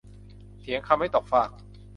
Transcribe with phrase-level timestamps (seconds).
[0.59, 1.49] เถียงคำไม่ตกฟาก